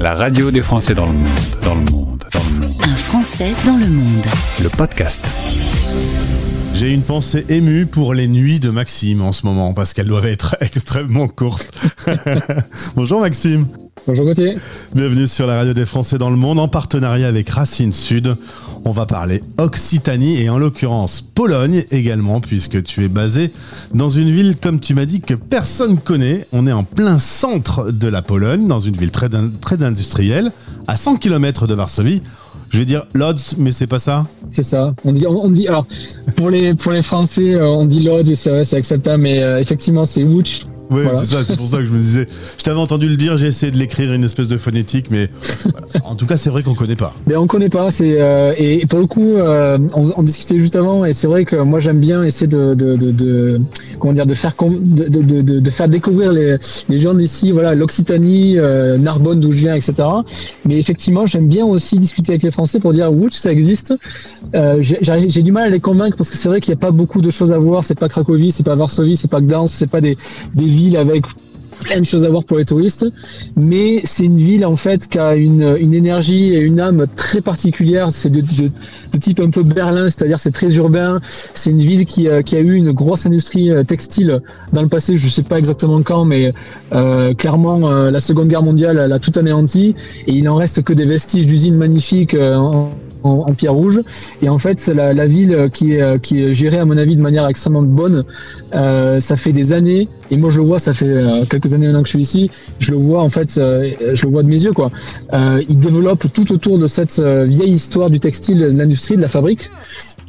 La 0.00 0.14
radio 0.14 0.50
des 0.50 0.62
Français 0.62 0.94
dans 0.94 1.04
le 1.04 1.12
monde, 1.12 1.28
dans 1.62 1.74
le 1.74 1.82
monde, 1.82 2.24
dans 2.32 2.40
le 2.40 2.60
monde. 2.62 2.74
Un 2.84 2.96
Français 2.96 3.52
dans 3.66 3.76
le 3.76 3.86
monde. 3.86 4.24
Le 4.62 4.70
podcast. 4.70 5.22
J'ai 6.72 6.94
une 6.94 7.02
pensée 7.02 7.44
émue 7.50 7.84
pour 7.84 8.14
les 8.14 8.26
nuits 8.26 8.60
de 8.60 8.70
Maxime 8.70 9.20
en 9.20 9.32
ce 9.32 9.44
moment, 9.44 9.74
parce 9.74 9.92
qu'elles 9.92 10.08
doivent 10.08 10.24
être 10.24 10.56
extrêmement 10.62 11.28
courtes. 11.28 11.70
Bonjour 12.96 13.20
Maxime. 13.20 13.66
Bonjour 14.06 14.24
Gauthier. 14.24 14.56
Bienvenue 14.94 15.26
sur 15.26 15.46
la 15.46 15.56
radio 15.56 15.74
des 15.74 15.84
Français 15.84 16.16
dans 16.16 16.30
le 16.30 16.36
monde 16.36 16.58
en 16.58 16.68
partenariat 16.68 17.28
avec 17.28 17.50
Racine 17.50 17.92
Sud. 17.92 18.34
On 18.84 18.92
va 18.92 19.04
parler 19.04 19.42
Occitanie 19.58 20.40
et 20.40 20.48
en 20.48 20.58
l'occurrence 20.58 21.20
Pologne 21.20 21.84
également 21.90 22.40
puisque 22.40 22.82
tu 22.82 23.04
es 23.04 23.08
basé 23.08 23.50
dans 23.92 24.08
une 24.08 24.30
ville 24.30 24.56
comme 24.56 24.80
tu 24.80 24.94
m'as 24.94 25.04
dit 25.04 25.20
que 25.20 25.34
personne 25.34 25.98
connaît. 25.98 26.46
On 26.52 26.66
est 26.66 26.72
en 26.72 26.82
plein 26.82 27.18
centre 27.18 27.92
de 27.92 28.08
la 28.08 28.22
Pologne 28.22 28.66
dans 28.66 28.80
une 28.80 28.96
ville 28.96 29.10
très, 29.10 29.28
très 29.60 29.82
industrielle 29.82 30.50
à 30.86 30.96
100 30.96 31.16
km 31.16 31.66
de 31.66 31.74
Varsovie. 31.74 32.22
Je 32.70 32.78
vais 32.78 32.86
dire 32.86 33.04
Lodz, 33.14 33.56
mais 33.58 33.72
c'est 33.72 33.86
pas 33.86 33.98
ça? 33.98 34.26
C'est 34.50 34.62
ça. 34.62 34.94
On 35.04 35.12
dit, 35.12 35.26
on, 35.26 35.50
dit, 35.50 35.68
alors 35.68 35.86
pour 36.36 36.50
les 36.50 36.74
pour 36.74 36.92
les 36.92 37.02
Français, 37.02 37.54
euh, 37.54 37.66
on 37.66 37.84
dit 37.84 38.00
Lodz 38.00 38.30
et 38.30 38.34
c'est 38.36 38.76
acceptable, 38.76 39.22
mais 39.22 39.42
euh, 39.42 39.60
effectivement 39.60 40.06
c'est 40.06 40.22
Łódź 40.22 40.66
oui, 40.90 41.04
c'est 41.16 41.26
ça, 41.26 41.44
c'est 41.44 41.56
pour 41.56 41.66
ça 41.66 41.78
que 41.78 41.84
je 41.84 41.90
me 41.90 41.98
disais. 41.98 42.26
Je 42.58 42.62
t'avais 42.64 42.80
entendu 42.80 43.08
le 43.08 43.16
dire, 43.16 43.36
j'ai 43.36 43.46
essayé 43.46 43.70
de 43.70 43.78
l'écrire 43.78 44.12
une 44.12 44.24
espèce 44.24 44.48
de 44.48 44.56
phonétique, 44.56 45.06
mais 45.10 45.30
en 46.04 46.16
tout 46.16 46.26
cas, 46.26 46.36
c'est 46.36 46.50
vrai 46.50 46.62
qu'on 46.62 46.74
connaît 46.74 46.96
pas. 46.96 47.14
Mais 47.26 47.36
on 47.36 47.46
connaît 47.46 47.68
pas, 47.68 47.90
c'est 47.90 48.20
euh, 48.20 48.52
et 48.58 48.86
pour 48.86 48.98
le 48.98 49.06
coup, 49.06 49.36
euh, 49.36 49.78
on, 49.94 50.22
discutait 50.22 50.58
juste 50.58 50.76
avant, 50.76 51.04
et 51.04 51.12
c'est 51.12 51.26
vrai 51.26 51.44
que 51.44 51.56
moi 51.56 51.80
j'aime 51.80 52.00
bien 52.00 52.24
essayer 52.24 52.46
de, 52.46 52.74
de, 52.74 52.96
de, 52.96 53.60
comment 53.98 54.12
dire, 54.12 54.26
de 54.26 54.34
faire 54.34 54.54
de, 54.60 55.70
faire 55.70 55.88
découvrir 55.88 56.32
les, 56.32 56.56
les 56.88 56.98
gens 56.98 57.14
d'ici, 57.14 57.52
voilà, 57.52 57.74
l'Occitanie, 57.74 58.58
euh, 58.58 58.98
Narbonne 58.98 59.40
d'où 59.40 59.52
je 59.52 59.58
viens, 59.58 59.74
etc. 59.74 59.94
Mais 60.66 60.76
effectivement, 60.76 61.24
j'aime 61.26 61.46
bien 61.46 61.64
aussi 61.64 61.98
discuter 61.98 62.32
avec 62.32 62.42
les 62.42 62.50
Français 62.50 62.80
pour 62.80 62.92
dire, 62.92 63.12
ouch, 63.12 63.32
ça 63.32 63.52
existe. 63.52 63.94
j'ai 64.80 65.42
du 65.42 65.52
mal 65.52 65.64
à 65.64 65.70
les 65.70 65.80
convaincre 65.80 66.16
parce 66.16 66.30
que 66.30 66.36
c'est 66.36 66.48
vrai 66.48 66.60
qu'il 66.60 66.72
n'y 66.72 66.78
a 66.78 66.80
pas 66.80 66.90
beaucoup 66.90 67.20
de 67.20 67.30
choses 67.30 67.52
à 67.52 67.58
voir. 67.58 67.84
C'est 67.84 67.98
pas 67.98 68.08
Cracovie, 68.08 68.52
c'est 68.52 68.64
pas 68.64 68.74
Varsovie, 68.74 69.16
c'est 69.16 69.30
pas 69.30 69.40
Gdansk, 69.40 69.74
c'est 69.74 69.90
pas 69.90 70.00
des, 70.00 70.16
des 70.54 70.79
avec 70.96 71.24
plein 71.80 72.00
de 72.00 72.04
choses 72.04 72.24
à 72.24 72.28
voir 72.28 72.44
pour 72.44 72.58
les 72.58 72.64
touristes, 72.64 73.06
mais 73.56 74.00
c'est 74.04 74.24
une 74.24 74.36
ville 74.36 74.66
en 74.66 74.76
fait 74.76 75.08
qui 75.08 75.18
a 75.18 75.34
une, 75.34 75.62
énergie 75.94 76.54
et 76.54 76.60
une 76.60 76.78
âme 76.78 77.06
très 77.16 77.40
particulière. 77.40 78.12
C'est 78.12 78.30
de, 78.30 78.42
type 79.18 79.40
un 79.40 79.50
peu 79.50 79.62
Berlin, 79.62 80.04
c'est-à-dire 80.04 80.38
c'est 80.38 80.50
très 80.50 80.74
urbain. 80.76 81.20
C'est 81.54 81.70
une 81.70 81.78
ville 81.78 82.06
qui, 82.06 82.28
euh, 82.28 82.42
a 82.52 82.60
eu 82.60 82.74
une 82.74 82.92
grosse 82.92 83.26
industrie 83.26 83.70
euh, 83.70 83.82
textile 83.82 84.40
dans 84.72 84.82
le 84.82 84.88
passé. 84.88 85.16
Je 85.16 85.28
sais 85.28 85.42
pas 85.42 85.58
exactement 85.58 86.02
quand, 86.02 86.24
mais 86.24 86.52
euh, 86.92 87.34
clairement 87.34 87.90
la 87.90 88.20
Seconde 88.20 88.48
Guerre 88.48 88.62
mondiale 88.62 89.00
elle 89.02 89.12
a 89.12 89.18
tout 89.18 89.32
anéanti 89.36 89.94
et 90.26 90.32
il 90.32 90.48
en 90.48 90.56
reste 90.56 90.82
que 90.82 90.92
des 90.92 91.06
vestiges 91.06 91.46
d'usines 91.46 91.76
magnifiques. 91.76 92.34
En, 92.34 92.90
en, 93.22 93.52
pierre 93.54 93.74
rouge. 93.74 94.00
Et 94.42 94.48
en 94.48 94.58
fait, 94.58 94.80
c'est 94.80 94.94
la, 94.94 95.14
la, 95.14 95.26
ville 95.26 95.68
qui 95.72 95.92
est, 95.92 96.20
qui 96.20 96.42
est 96.42 96.52
gérée, 96.52 96.78
à 96.78 96.84
mon 96.84 96.96
avis, 96.96 97.16
de 97.16 97.22
manière 97.22 97.46
extrêmement 97.46 97.82
bonne. 97.82 98.24
Euh, 98.74 99.20
ça 99.20 99.36
fait 99.36 99.52
des 99.52 99.72
années, 99.72 100.08
et 100.30 100.36
moi 100.36 100.50
je 100.50 100.58
le 100.58 100.64
vois, 100.64 100.78
ça 100.78 100.92
fait 100.92 101.06
euh, 101.06 101.44
quelques 101.48 101.74
années 101.74 101.86
maintenant 101.86 102.02
que 102.02 102.08
je 102.08 102.12
suis 102.12 102.22
ici, 102.22 102.50
je 102.78 102.92
le 102.92 102.96
vois 102.96 103.20
en 103.20 103.28
fait, 103.28 103.58
euh, 103.58 103.90
je 104.14 104.26
le 104.26 104.32
vois 104.32 104.42
de 104.42 104.48
mes 104.48 104.62
yeux. 104.62 104.72
quoi. 104.72 104.90
Euh, 105.32 105.62
ils 105.68 105.78
développent 105.78 106.26
tout 106.32 106.52
autour 106.52 106.78
de 106.78 106.86
cette 106.86 107.20
vieille 107.20 107.72
histoire 107.72 108.10
du 108.10 108.20
textile, 108.20 108.58
de 108.58 108.66
l'industrie, 108.66 109.16
de 109.16 109.22
la 109.22 109.28
fabrique. 109.28 109.70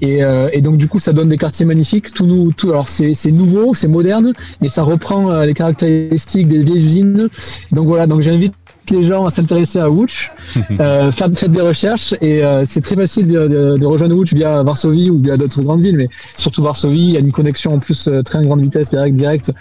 Et, 0.03 0.21
et, 0.51 0.61
donc 0.61 0.77
du 0.77 0.87
coup, 0.87 0.97
ça 0.97 1.13
donne 1.13 1.29
des 1.29 1.37
quartiers 1.37 1.65
magnifiques. 1.65 2.11
Tout 2.11 2.25
nous, 2.25 2.51
tout, 2.53 2.69
alors 2.69 2.89
c'est 2.89 3.13
nouveau, 3.31 3.75
c'est 3.75 3.87
moderne, 3.87 4.33
mais 4.59 4.67
ça 4.67 4.81
reprend 4.81 5.41
les 5.41 5.53
caractéristiques 5.53 6.47
des 6.47 6.63
vieilles 6.63 6.83
usines. 6.83 7.29
Donc 7.71 7.85
voilà, 7.85 8.07
donc 8.07 8.21
j'invite 8.21 8.53
les 8.91 9.03
gens 9.03 9.25
à 9.25 9.29
s'intéresser 9.29 9.79
à 9.79 9.89
Łódź, 9.89 10.31
euh, 10.79 11.11
faire, 11.11 11.29
des 11.29 11.61
recherches 11.61 12.13
et 12.21 12.43
euh, 12.43 12.63
c'est 12.67 12.81
très 12.81 12.95
facile 12.95 13.27
de, 13.27 13.77
de, 13.77 13.85
rejoindre 13.85 14.15
Łódź 14.15 14.33
via 14.33 14.63
Varsovie 14.63 15.09
ou 15.09 15.17
via 15.17 15.37
d'autres 15.37 15.61
grandes 15.61 15.81
villes, 15.81 15.97
mais 15.97 16.09
surtout 16.37 16.63
Varsovie, 16.63 16.99
il 16.99 17.11
y 17.11 17.17
a 17.17 17.19
une 17.19 17.31
connexion 17.31 17.73
en 17.73 17.79
plus 17.79 18.07
euh, 18.07 18.21
très 18.21 18.43
grande 18.43 18.61
vitesse 18.61 18.89
direct 18.89 19.15
direct 19.15 19.51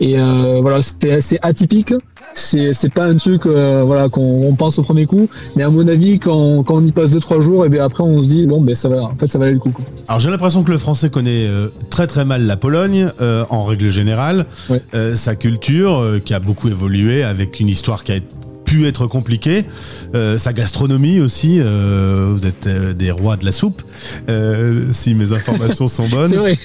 et 0.00 0.18
euh, 0.18 0.60
voilà 0.60 0.80
c'est 0.82 1.38
atypique. 1.42 1.94
C'est 2.32 2.72
c'est 2.72 2.92
pas 2.92 3.06
un 3.06 3.16
truc 3.16 3.46
voilà 3.46 4.08
qu'on 4.08 4.54
pense 4.54 4.78
au 4.78 4.82
premier 4.82 5.04
coup, 5.04 5.28
mais 5.56 5.64
à 5.64 5.70
mon 5.70 5.88
avis 5.88 6.20
quand, 6.20 6.62
quand 6.62 6.76
on 6.76 6.84
y 6.84 6.92
passe 6.92 7.10
deux 7.10 7.18
trois 7.18 7.40
jours 7.40 7.66
et 7.66 7.68
bien 7.68 7.84
après 7.84 8.04
on 8.04 8.20
se 8.20 8.28
dit 8.28 8.46
bon 8.46 8.60
ben 8.60 8.74
ça 8.74 8.88
va 8.88 9.02
en 9.02 9.16
fait 9.16 9.26
ça 9.26 9.38
valait 9.38 9.54
le 9.54 9.58
coup. 9.58 9.72
Alors 10.06 10.20
j'ai 10.20 10.30
l'impression 10.30 10.62
que 10.62 10.70
le 10.70 10.78
français 10.78 11.10
connaît 11.10 11.48
très 11.88 12.06
très 12.06 12.24
mal 12.24 12.42
la 12.42 12.56
Pologne 12.56 13.08
en 13.50 13.64
règle 13.64 13.90
générale, 13.90 14.46
sa 15.14 15.34
culture 15.34 16.20
qui 16.24 16.32
a 16.32 16.38
beaucoup 16.38 16.68
évolué 16.68 17.24
avec 17.24 17.58
une 17.58 17.68
histoire 17.68 18.04
qui 18.04 18.12
a 18.12 18.16
été 18.16 18.28
pu 18.70 18.86
être 18.86 19.08
compliqué. 19.08 19.64
Euh, 20.14 20.38
sa 20.38 20.52
gastronomie 20.52 21.18
aussi, 21.18 21.58
euh, 21.58 22.32
vous 22.32 22.46
êtes 22.46 22.68
euh, 22.68 22.92
des 22.92 23.10
rois 23.10 23.36
de 23.36 23.44
la 23.44 23.50
soupe, 23.50 23.82
si 24.92 25.14
mes 25.16 25.32
informations 25.32 25.88
sont 25.88 26.06
bonnes. 26.08 26.28
C'est 26.30 26.36
vrai. 26.36 26.58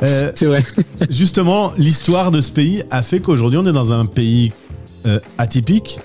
C'est 0.36 0.46
vrai. 0.46 0.62
Justement, 1.10 1.72
l'histoire 1.76 2.30
de 2.30 2.40
ce 2.40 2.52
pays 2.52 2.84
a 2.90 3.02
fait 3.02 3.18
qu'aujourd'hui 3.18 3.58
on 3.58 3.66
est 3.66 3.72
dans 3.72 3.92
un 3.92 4.06
pays 4.06 4.52
atypique 5.38 5.98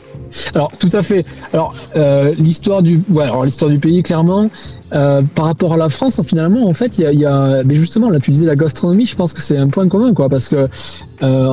alors 0.53 0.71
tout 0.77 0.89
à 0.91 1.01
fait. 1.01 1.25
Alors 1.53 1.73
euh, 1.95 2.33
l'histoire 2.37 2.81
du, 2.81 3.01
l'histoire 3.43 3.71
du 3.71 3.79
pays 3.79 4.03
clairement 4.03 4.49
euh, 4.93 5.21
par 5.35 5.45
rapport 5.45 5.73
à 5.73 5.77
la 5.77 5.89
France, 5.89 6.21
finalement 6.23 6.67
en 6.67 6.73
fait 6.73 6.97
il 6.97 7.03
y 7.03 7.07
a, 7.07 7.13
y 7.13 7.25
a, 7.25 7.63
mais 7.63 7.75
justement 7.75 8.09
là 8.09 8.19
tu 8.19 8.31
disais 8.31 8.45
la 8.45 8.55
gastronomie, 8.55 9.05
je 9.05 9.15
pense 9.15 9.33
que 9.33 9.41
c'est 9.41 9.57
un 9.57 9.69
point 9.69 9.87
commun 9.87 10.13
quoi 10.13 10.29
parce 10.29 10.49
que 10.49 10.55
euh, 10.55 10.67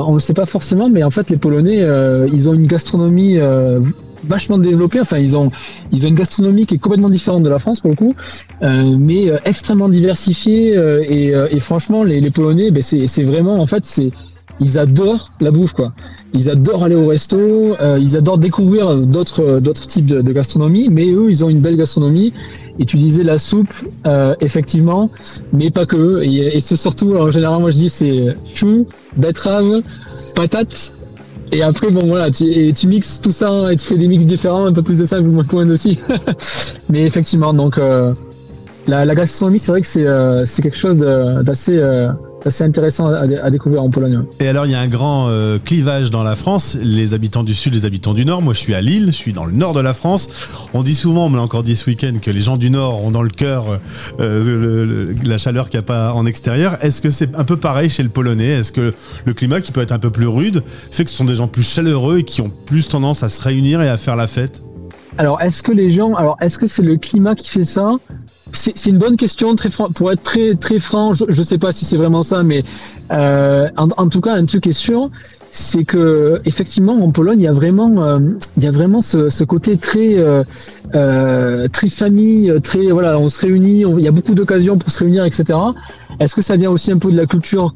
on 0.06 0.14
le 0.14 0.20
sait 0.20 0.34
pas 0.34 0.46
forcément, 0.46 0.88
mais 0.88 1.02
en 1.02 1.10
fait 1.10 1.30
les 1.30 1.36
Polonais 1.36 1.82
euh, 1.82 2.28
ils 2.32 2.48
ont 2.48 2.54
une 2.54 2.66
gastronomie 2.66 3.38
vachement 4.26 4.56
développée. 4.56 5.00
Enfin, 5.00 5.18
ils 5.18 5.36
ont, 5.36 5.50
ils 5.92 6.06
ont 6.06 6.08
une 6.08 6.14
gastronomie 6.14 6.64
qui 6.64 6.76
est 6.76 6.78
complètement 6.78 7.10
différente 7.10 7.42
de 7.42 7.50
la 7.50 7.58
France 7.58 7.80
pour 7.80 7.90
le 7.90 7.96
coup, 7.96 8.14
mais 8.62 9.26
extrêmement 9.44 9.90
diversifiée. 9.90 10.74
Et, 11.08 11.28
et, 11.28 11.60
franchement, 11.60 12.02
les, 12.02 12.20
les 12.20 12.30
Polonais, 12.30 12.70
ben 12.70 12.82
c'est 12.82 13.22
vraiment 13.22 13.58
en 13.60 13.66
fait, 13.66 13.84
c'est 13.84 14.10
ils 14.60 14.78
adorent 14.78 15.30
la 15.40 15.50
bouffe 15.50 15.72
quoi. 15.72 15.92
Ils 16.32 16.48
adorent 16.48 16.84
aller 16.84 16.94
au 16.94 17.08
resto, 17.08 17.38
euh, 17.38 17.98
ils 18.00 18.16
adorent 18.16 18.38
découvrir 18.38 18.96
d'autres 18.96 19.60
d'autres 19.60 19.86
types 19.86 20.06
de, 20.06 20.32
gastronomie, 20.32 20.88
mais 20.90 21.06
eux 21.10 21.30
ils 21.30 21.44
ont 21.44 21.48
une 21.48 21.60
belle 21.60 21.76
gastronomie. 21.76 22.32
Et 22.78 22.84
tu 22.84 22.96
disais 22.96 23.22
la 23.22 23.38
soupe, 23.38 23.72
euh, 24.06 24.34
effectivement, 24.40 25.10
mais 25.52 25.70
pas 25.70 25.86
que. 25.86 26.22
Et, 26.22 26.56
et 26.56 26.60
c'est 26.60 26.76
surtout, 26.76 27.14
en 27.16 27.30
général, 27.30 27.60
moi 27.60 27.70
je 27.70 27.76
dis 27.76 27.88
c'est 27.88 28.36
chou, 28.54 28.86
betterave, 29.16 29.82
patate. 30.34 30.92
Et 31.52 31.62
après, 31.62 31.90
bon 31.90 32.06
voilà, 32.06 32.30
tu, 32.30 32.44
et 32.44 32.72
tu 32.72 32.88
mixes 32.88 33.20
tout 33.20 33.30
ça 33.30 33.72
et 33.72 33.76
tu 33.76 33.84
fais 33.84 33.96
des 33.96 34.08
mix 34.08 34.26
différents, 34.26 34.66
un 34.66 34.72
peu 34.72 34.82
plus 34.82 34.98
de 34.98 35.04
ça, 35.04 35.20
moins 35.20 35.66
de 35.66 35.72
aussi. 35.72 36.00
mais 36.88 37.02
effectivement, 37.04 37.52
donc 37.52 37.78
euh, 37.78 38.12
la, 38.88 39.04
la, 39.04 39.14
gastronomie, 39.14 39.58
c'est 39.58 39.70
vrai 39.70 39.80
que 39.80 39.86
c'est 39.86 40.06
euh, 40.06 40.44
quelque 40.44 40.76
chose 40.76 40.98
d'assez 40.98 41.78
c'est 42.50 42.64
intéressant 42.64 43.08
à, 43.08 43.50
découvrir 43.50 43.82
en 43.82 43.90
Pologne. 43.90 44.24
Et 44.40 44.48
alors, 44.48 44.66
il 44.66 44.72
y 44.72 44.74
a 44.74 44.80
un 44.80 44.88
grand 44.88 45.28
euh, 45.28 45.58
clivage 45.58 46.10
dans 46.10 46.22
la 46.22 46.36
France, 46.36 46.76
les 46.82 47.14
habitants 47.14 47.42
du 47.42 47.54
Sud, 47.54 47.74
les 47.74 47.84
habitants 47.86 48.14
du 48.14 48.24
Nord. 48.24 48.42
Moi, 48.42 48.54
je 48.54 48.58
suis 48.58 48.74
à 48.74 48.80
Lille, 48.80 49.06
je 49.06 49.16
suis 49.16 49.32
dans 49.32 49.44
le 49.44 49.52
Nord 49.52 49.74
de 49.74 49.80
la 49.80 49.94
France. 49.94 50.68
On 50.74 50.82
dit 50.82 50.94
souvent, 50.94 51.26
on 51.26 51.30
me 51.30 51.36
l'a 51.36 51.42
encore 51.42 51.62
dit 51.62 51.76
ce 51.76 51.88
week-end, 51.88 52.14
que 52.20 52.30
les 52.30 52.40
gens 52.40 52.56
du 52.56 52.70
Nord 52.70 53.04
ont 53.04 53.10
dans 53.10 53.22
le 53.22 53.30
cœur 53.30 53.64
euh, 54.20 55.14
la 55.24 55.38
chaleur 55.38 55.70
qu'il 55.70 55.78
n'y 55.78 55.84
a 55.84 55.86
pas 55.86 56.12
en 56.12 56.26
extérieur. 56.26 56.76
Est-ce 56.82 57.00
que 57.00 57.10
c'est 57.10 57.34
un 57.36 57.44
peu 57.44 57.56
pareil 57.56 57.90
chez 57.90 58.02
le 58.02 58.08
Polonais? 58.08 58.48
Est-ce 58.48 58.72
que 58.72 58.92
le 59.24 59.34
climat, 59.34 59.60
qui 59.60 59.72
peut 59.72 59.80
être 59.80 59.92
un 59.92 59.98
peu 59.98 60.10
plus 60.10 60.26
rude, 60.26 60.62
fait 60.66 61.04
que 61.04 61.10
ce 61.10 61.16
sont 61.16 61.24
des 61.24 61.36
gens 61.36 61.48
plus 61.48 61.62
chaleureux 61.62 62.18
et 62.18 62.22
qui 62.22 62.40
ont 62.40 62.50
plus 62.66 62.88
tendance 62.88 63.22
à 63.22 63.28
se 63.28 63.40
réunir 63.42 63.80
et 63.82 63.88
à 63.88 63.96
faire 63.96 64.16
la 64.16 64.26
fête? 64.26 64.62
Alors, 65.16 65.40
est-ce 65.40 65.62
que 65.62 65.70
les 65.70 65.90
gens, 65.92 66.14
alors, 66.14 66.36
est-ce 66.40 66.58
que 66.58 66.66
c'est 66.66 66.82
le 66.82 66.96
climat 66.96 67.36
qui 67.36 67.48
fait 67.48 67.64
ça? 67.64 67.90
C'est 68.54 68.86
une 68.86 68.98
bonne 68.98 69.16
question, 69.16 69.54
pour 69.94 70.12
être 70.12 70.22
très 70.22 70.54
très 70.54 70.78
franc, 70.78 71.12
je 71.14 71.24
ne 71.26 71.44
sais 71.44 71.58
pas 71.58 71.72
si 71.72 71.84
c'est 71.84 71.96
vraiment 71.96 72.22
ça, 72.22 72.42
mais 72.42 72.62
euh, 73.12 73.68
en, 73.76 74.08
tout 74.08 74.20
cas, 74.20 74.34
un 74.34 74.44
truc 74.44 74.66
est 74.66 74.72
sûr, 74.72 75.10
c'est 75.50 75.84
que 75.84 76.40
effectivement 76.44 76.94
en 76.94 77.10
Pologne, 77.10 77.40
il 77.40 77.44
y 77.44 77.48
a 77.48 77.52
vraiment, 77.52 78.02
euh, 78.02 78.18
il 78.56 78.64
y 78.64 78.66
a 78.66 78.70
vraiment 78.70 79.00
ce, 79.00 79.44
côté 79.44 79.76
très 79.76 80.16
euh, 80.16 81.68
très 81.68 81.88
famille, 81.88 82.52
très 82.62 82.86
voilà, 82.86 83.18
on 83.18 83.28
se 83.28 83.40
réunit, 83.46 83.80
il 83.82 84.00
y 84.00 84.08
a 84.08 84.12
beaucoup 84.12 84.34
d'occasions 84.34 84.78
pour 84.78 84.90
se 84.90 85.00
réunir, 85.00 85.24
etc. 85.24 85.58
Est-ce 86.20 86.34
que 86.34 86.42
ça 86.42 86.56
vient 86.56 86.70
aussi 86.70 86.92
un 86.92 86.98
peu 86.98 87.10
de 87.10 87.16
la 87.16 87.26
culture 87.26 87.74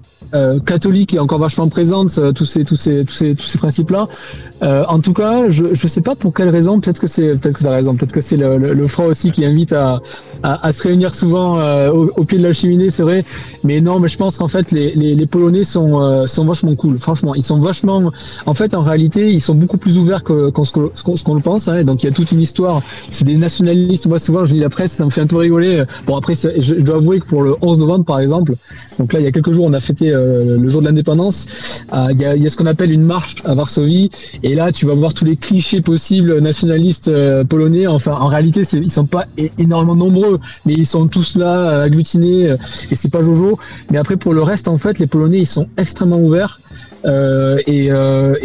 catholique 0.66 1.14
est 1.14 1.18
encore 1.18 1.38
vachement 1.38 1.68
présente, 1.68 2.20
tous 2.34 2.44
ces 2.44 2.64
tous 2.64 2.76
ces 2.76 3.04
tous 3.04 3.14
ces 3.14 3.34
tous 3.34 3.46
ces 3.46 3.58
principes-là? 3.58 4.06
Euh, 4.62 4.84
en 4.88 5.00
tout 5.00 5.12
cas, 5.12 5.48
je 5.48 5.74
je 5.74 5.86
sais 5.86 6.00
pas 6.00 6.14
pour 6.16 6.34
quelle 6.34 6.48
raison. 6.48 6.80
Peut-être 6.80 7.00
que 7.00 7.06
c'est 7.06 7.38
peut-être 7.38 7.54
que 7.54 7.60
c'est 7.60 7.66
la 7.66 7.76
raison. 7.76 7.94
Peut-être 7.94 8.12
que 8.12 8.20
c'est 8.20 8.36
le, 8.36 8.56
le, 8.56 8.86
froid 8.86 9.06
aussi 9.06 9.30
qui 9.30 9.44
invite 9.44 9.72
à 9.72 10.00
à, 10.42 10.66
à 10.66 10.72
se 10.72 10.82
réunir 10.82 11.14
souvent 11.14 11.58
euh, 11.58 11.90
au, 11.90 12.24
pied 12.24 12.38
de 12.38 12.42
la 12.42 12.52
cheminée, 12.52 12.90
c'est 12.90 13.02
vrai. 13.02 13.24
Mais 13.64 13.80
non, 13.80 14.00
mais 14.00 14.08
je 14.08 14.16
pense 14.16 14.38
qu'en 14.38 14.48
fait 14.48 14.70
les, 14.72 14.92
les, 14.94 15.14
les 15.14 15.26
Polonais 15.26 15.64
sont 15.64 16.00
euh, 16.00 16.26
sont 16.26 16.44
vachement 16.44 16.74
cool. 16.74 16.98
Franchement, 16.98 17.34
ils 17.34 17.42
sont 17.42 17.60
vachement. 17.60 18.10
En 18.46 18.54
fait, 18.54 18.74
en 18.74 18.82
réalité, 18.82 19.32
ils 19.32 19.40
sont 19.40 19.54
beaucoup 19.54 19.78
plus 19.78 19.98
ouverts 19.98 20.24
que 20.24 20.50
qu'on 20.50 20.64
ce 20.64 21.24
qu'on 21.24 21.34
le 21.34 21.40
pense. 21.40 21.68
Hein. 21.68 21.84
Donc 21.84 22.02
il 22.02 22.06
y 22.06 22.08
a 22.08 22.12
toute 22.12 22.32
une 22.32 22.40
histoire. 22.40 22.82
C'est 23.10 23.24
des 23.24 23.36
nationalistes. 23.36 24.06
Moi 24.06 24.18
souvent 24.18 24.44
je 24.44 24.54
lis 24.54 24.60
la 24.60 24.70
presse, 24.70 24.92
ça 24.92 25.04
me 25.04 25.10
fait 25.10 25.20
un 25.20 25.26
peu 25.26 25.36
rigoler. 25.36 25.84
Bon 26.06 26.16
après, 26.16 26.34
je 26.34 26.74
dois 26.74 26.96
avouer 26.96 27.20
que 27.20 27.26
pour 27.26 27.42
le 27.42 27.54
11 27.60 27.78
novembre 27.78 28.04
par 28.04 28.20
exemple, 28.20 28.54
donc 28.98 29.12
là 29.12 29.20
il 29.20 29.24
y 29.24 29.26
a 29.26 29.32
quelques 29.32 29.52
jours 29.52 29.66
on 29.66 29.72
a 29.72 29.80
fêté 29.80 30.10
euh, 30.10 30.56
le 30.58 30.68
jour 30.68 30.80
de 30.80 30.86
l'indépendance, 30.86 31.46
euh, 31.92 32.08
il 32.10 32.20
y, 32.20 32.24
a, 32.24 32.36
y, 32.36 32.46
a, 32.46 32.50
ce 32.50 32.56
qu'on 32.56 32.66
appelle 32.66 32.92
une 32.92 33.02
marche 33.02 33.36
à 33.44 33.54
Varsovie. 33.54 34.10
Et 34.48 34.54
là, 34.54 34.72
tu 34.72 34.86
vas 34.86 34.94
voir 34.94 35.12
tous 35.12 35.26
les 35.26 35.36
clichés 35.36 35.82
possibles 35.82 36.40
nationalistes 36.40 37.08
euh, 37.08 37.44
polonais. 37.44 37.86
Enfin, 37.86 38.12
en 38.12 38.28
réalité, 38.28 38.62
ils 38.72 38.90
sont 38.90 39.04
pas 39.04 39.26
énormément 39.58 39.94
nombreux, 39.94 40.40
mais 40.64 40.72
ils 40.72 40.86
sont 40.86 41.06
tous 41.06 41.36
là, 41.36 41.68
euh, 41.68 41.84
agglutinés, 41.84 42.52
euh, 42.52 42.56
et 42.90 42.96
c'est 42.96 43.10
pas 43.10 43.20
Jojo. 43.20 43.58
Mais 43.90 43.98
après, 43.98 44.16
pour 44.16 44.32
le 44.32 44.42
reste, 44.42 44.66
en 44.66 44.78
fait, 44.78 45.00
les 45.00 45.06
Polonais, 45.06 45.40
ils 45.40 45.46
sont 45.46 45.68
extrêmement 45.76 46.18
ouverts. 46.18 46.60
Et, 47.04 47.90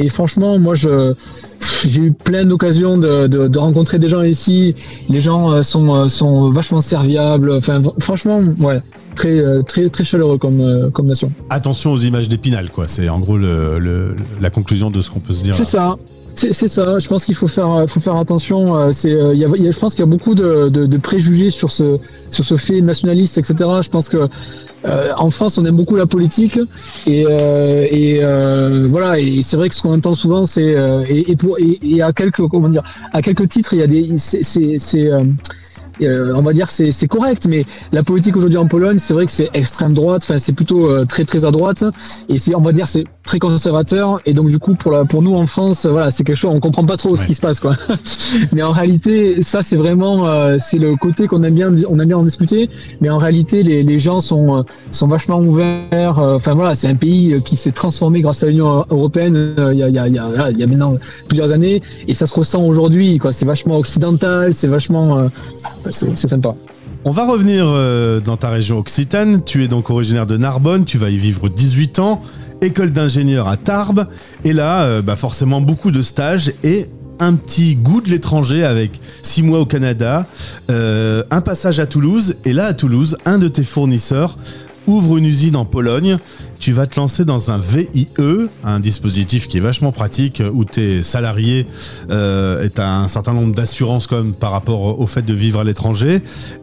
franchement, 0.10 0.60
moi, 0.60 0.76
j'ai 0.76 2.02
eu 2.02 2.12
plein 2.12 2.44
d'occasions 2.44 2.98
de, 2.98 3.28
de, 3.28 3.58
rencontrer 3.58 3.98
des 3.98 4.10
gens 4.10 4.24
ici. 4.24 4.76
Les 5.10 5.22
gens 5.22 5.64
sont, 5.64 6.10
sont 6.10 6.50
vachement 6.50 6.82
serviables. 6.82 7.50
Enfin, 7.54 7.80
franchement, 8.00 8.42
ouais, 8.60 8.82
très, 9.16 9.38
euh, 9.40 9.62
très, 9.62 9.90
très 9.90 10.04
chaleureux 10.04 10.38
comme, 10.38 10.62
euh, 10.62 10.90
comme 10.90 11.06
nation. 11.08 11.32
Attention 11.50 11.92
aux 11.94 12.00
images 12.00 12.30
d'épinal, 12.30 12.70
quoi. 12.70 12.88
C'est 12.88 13.10
en 13.10 13.20
gros 13.20 13.38
le, 13.38 13.80
le- 13.80 14.16
la 14.42 14.50
conclusion 14.50 14.90
de 14.92 15.02
ce 15.02 15.10
qu'on 15.12 15.20
peut 15.20 15.34
se 15.34 15.44
dire. 15.44 15.56
C'est 15.56 15.64
ça. 15.64 15.96
C'est 16.36 16.68
ça. 16.68 16.98
Je 16.98 17.08
pense 17.08 17.26
qu'il 17.26 17.36
faut 17.36 17.48
faire, 17.48 17.86
faut 17.88 18.00
faire 18.00 18.16
attention. 18.16 18.76
Euh, 18.76 18.92
C'est, 18.92 19.14
euh, 19.14 19.36
il 19.36 19.40
y 19.40 19.46
a, 19.46 19.72
je 19.72 19.78
pense 19.80 19.94
qu'il 19.94 20.00
y 20.00 20.08
a 20.08 20.08
beaucoup 20.08 20.34
de, 20.34 20.68
de, 20.70 20.88
de 20.88 20.98
préjugés 20.98 21.52
sur 21.52 21.70
ce, 21.72 22.00
sur 22.32 22.44
ce 22.44 22.58
fait 22.58 22.82
nationaliste, 22.82 23.38
etc. 23.38 23.54
Je 23.84 23.90
pense 23.90 24.10
que 24.10 24.28
euh, 24.86 25.10
en 25.16 25.30
France, 25.30 25.60
on 25.60 25.66
aime 25.66 25.76
beaucoup 25.76 25.96
la 25.96 26.08
politique 26.08 26.58
et, 27.06 27.24
euh, 27.30 27.86
et 27.90 28.18
euh, 28.24 28.88
voilà. 28.90 29.20
Et 29.20 29.44
c'est 29.44 29.58
vrai 29.58 29.70
que 29.70 29.76
ce 29.76 29.82
qu'on 29.84 29.94
entend 29.94 30.16
souvent, 30.16 30.48
c'est 30.48 30.76
euh, 30.76 31.06
et, 31.08 31.32
et 31.32 31.36
pour 31.36 31.60
et, 31.60 31.78
et 31.84 32.02
à 32.02 32.12
quelques 32.14 32.46
comment 32.48 32.68
dire, 32.68 32.82
à 33.14 33.22
quelques 33.22 33.48
titres, 33.48 33.74
il 33.74 33.80
y 33.80 33.84
a 33.84 33.88
des, 33.88 34.14
c'est, 34.18 34.80
euh, 36.02 36.34
on 36.36 36.42
va 36.42 36.54
dire 36.54 36.70
c'est 36.70 36.92
c'est 36.92 37.08
correct, 37.08 37.46
mais 37.48 37.66
la 37.92 38.04
politique 38.04 38.36
aujourd'hui 38.36 38.58
en 38.58 38.68
Pologne, 38.68 38.98
c'est 38.98 39.14
vrai 39.14 39.26
que 39.26 39.32
c'est 39.32 39.50
extrême 39.54 39.94
droite, 39.94 40.24
enfin 40.24 40.38
c'est 40.38 40.54
plutôt 40.54 40.90
euh, 40.90 41.06
très 41.06 41.26
très 41.26 41.46
à 41.46 41.52
droite, 41.52 41.84
et 42.30 42.38
c'est 42.40 42.56
on 42.56 42.62
va 42.62 42.72
dire 42.72 42.88
c'est 42.88 43.04
très 43.24 43.40
conservateur, 43.40 44.20
et 44.26 44.34
donc 44.34 44.50
du 44.50 44.60
coup 44.60 44.76
pour 44.76 44.92
la, 44.92 45.06
pour 45.06 45.22
nous 45.22 45.34
en 45.36 45.46
France, 45.46 45.86
voilà 45.86 46.12
c'est 46.12 46.24
quelque 46.24 46.36
chose 46.36 46.52
on 46.54 46.60
comprend 46.60 46.86
pas 46.86 46.98
trop 46.98 47.16
ce 47.16 47.26
qui 47.26 47.36
se 47.36 47.42
passe 47.42 47.60
quoi. 47.60 47.76
mais 48.52 48.62
en 48.64 48.72
réalité 48.72 49.42
ça 49.42 49.62
c'est 49.62 49.76
vraiment 49.76 50.28
euh, 50.28 50.58
c'est 50.60 50.78
le 50.78 50.96
côté 50.96 51.28
qu'on 51.28 51.44
aime 51.44 51.56
bien 51.56 51.74
on 51.90 52.00
aime 52.00 52.08
bien 52.08 52.18
en 52.18 52.24
discuter, 52.24 52.70
mais 53.02 53.10
en 53.10 53.18
réalité 53.18 53.64
les, 53.64 53.84
les 53.84 54.00
gens 54.00 54.20
sont 54.20 54.58
euh, 54.58 54.64
sont 54.92 55.08
vachement 55.08 55.40
ouverts, 55.40 56.20
euh, 56.20 56.36
enfin 56.36 56.54
voilà 56.54 56.76
c'est 56.76 56.88
un 56.88 56.96
pays 56.96 57.42
qui 57.44 57.56
s'est 57.56 57.72
transformé 57.72 58.22
grâce 58.22 58.44
à 58.44 58.48
l'Union 58.48 58.86
européenne 58.90 59.56
il 59.72 59.78
y 59.78 59.84
a 59.84 59.90
il 59.90 59.96
y 59.96 60.00
a 60.00 60.08
il 60.08 60.14
y 60.14 60.20
a, 60.20 60.28
voilà, 60.28 60.52
il 60.52 60.58
y 60.58 60.64
a 60.64 60.68
maintenant 60.68 60.94
plusieurs 61.28 61.52
années, 61.52 61.82
et 62.08 62.14
ça 62.14 62.28
se 62.28 62.34
ressent 62.34 62.64
aujourd'hui 62.64 63.18
quoi. 63.18 63.32
C'est 63.32 63.46
vachement 63.46 63.78
occidental, 63.78 64.54
c'est 64.54 64.68
vachement 64.68 65.18
euh, 65.18 65.28
c'est 65.90 66.28
sympa. 66.28 66.56
On 67.06 67.12
va 67.12 67.26
revenir 67.26 67.66
euh, 67.68 68.22
dans 68.22 68.38
ta 68.38 68.50
région 68.50 68.78
occitane. 68.78 69.44
Tu 69.44 69.62
es 69.66 69.68
donc 69.68 69.90
originaire 69.90 70.26
de 70.26 70.38
Narbonne, 70.38 70.86
tu 70.86 70.98
vas 70.98 71.10
y 71.10 71.18
vivre 71.18 71.50
18 71.50 72.00
ans, 72.00 72.22
école 72.62 72.94
d'ingénieur 72.94 73.50
à 73.50 73.58
Tarbes, 73.58 74.08
et 74.46 74.54
là, 74.54 74.84
euh, 74.84 75.02
bah 75.02 75.18
forcément 75.18 75.60
beaucoup 75.60 75.92
de 75.92 76.02
stages 76.02 76.54
et 76.64 76.88
un 77.20 77.34
petit 77.34 77.76
goût 77.76 78.00
de 78.00 78.10
l'étranger 78.10 78.64
avec 78.64 79.02
6 79.22 79.44
mois 79.44 79.60
au 79.60 79.66
Canada, 79.66 80.26
euh, 80.72 81.24
un 81.30 81.42
passage 81.42 81.82
à 81.82 81.88
Toulouse, 81.88 82.38
et 82.46 82.54
là 82.54 82.68
à 82.68 82.74
Toulouse, 82.74 83.18
un 83.26 83.38
de 83.38 83.50
tes 83.50 83.64
fournisseurs 83.64 84.38
ouvre 84.88 85.18
une 85.18 85.26
usine 85.26 85.58
en 85.58 85.66
Pologne. 85.66 86.18
Tu 86.64 86.72
vas 86.72 86.88
te 86.88 86.98
lancer 86.98 87.26
dans 87.26 87.52
un 87.52 87.58
VIE, 87.58 88.08
un 88.64 88.80
dispositif 88.80 89.50
qui 89.50 89.58
est 89.58 89.60
vachement 89.60 89.92
pratique, 89.92 90.42
où 90.54 90.64
tes 90.64 91.04
salariés 91.04 91.68
euh, 92.10 92.64
et 92.64 92.70
tu 92.70 92.80
as 92.80 93.00
un 93.00 93.10
certain 93.10 93.34
nombre 93.34 93.54
d'assurances 93.54 94.08
quand 94.08 94.16
même 94.16 94.34
par 94.34 94.52
rapport 94.52 94.98
au 94.98 95.06
fait 95.06 95.24
de 95.24 95.34
vivre 95.34 95.60
à 95.60 95.66
l'étranger. 95.66 96.22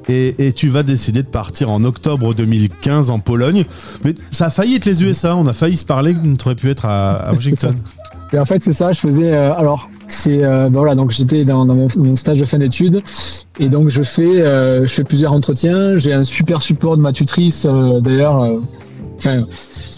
Et, 0.08 0.54
tu 0.56 0.68
vas 0.70 0.84
décider 0.84 1.22
de 1.22 1.28
partir 1.28 1.70
en 1.70 1.84
octobre 1.84 2.32
2015 2.32 3.10
en 3.10 3.18
Pologne. 3.18 3.66
Mais 4.02 4.14
ça 4.30 4.46
a 4.46 4.50
failli 4.50 4.76
être 4.76 4.86
les 4.86 5.04
USA, 5.04 5.36
on 5.36 5.46
a 5.46 5.52
failli 5.52 5.76
se 5.76 5.84
parler 5.84 6.14
tu 6.14 6.46
aurais 6.46 6.54
pu 6.54 6.70
être 6.70 6.86
à, 6.86 7.32
Washington. 7.34 7.76
Et 8.32 8.38
en 8.38 8.46
fait, 8.46 8.62
c'est 8.62 8.72
ça. 8.72 8.92
Je 8.92 9.00
faisais. 9.00 9.34
euh, 9.34 9.52
alors, 9.54 9.90
c'est 10.08 10.42
euh, 10.42 10.70
ben 10.70 10.78
voilà. 10.78 10.94
Donc, 10.94 11.10
j'étais 11.10 11.44
dans, 11.44 11.66
mon, 11.66 12.16
stage 12.16 12.38
de 12.38 12.46
fin 12.46 12.56
d'études, 12.56 13.02
et 13.58 13.68
donc 13.68 13.90
je 13.90 14.02
fais, 14.02 14.40
euh, 14.40 14.86
je 14.86 14.94
fais 14.94 15.04
plusieurs 15.04 15.34
entretiens. 15.34 15.98
J'ai 15.98 16.14
un 16.14 16.24
super 16.24 16.62
support 16.62 16.96
de 16.96 17.02
ma 17.02 17.12
tutrice, 17.12 17.66
euh, 17.68 18.00
d'ailleurs. 18.00 18.40
euh, 19.26 19.42